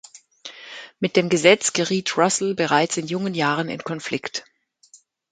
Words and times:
Mit 0.99 1.15
dem 1.15 1.29
Gesetz 1.29 1.73
geriet 1.73 2.17
Russell 2.17 2.55
bereits 2.55 2.97
in 2.97 3.05
jungen 3.05 3.35
Jahren 3.35 3.69
in 3.69 3.83
Konflikt. 3.83 4.43